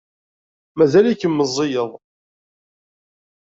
Mazal-ikem 0.77 1.33
meẓẓiyeḍ. 1.37 1.91